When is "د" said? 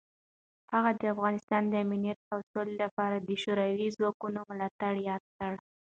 1.01-1.03, 1.67-1.73, 3.19-3.29